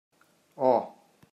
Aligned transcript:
Oh! 0.57 0.95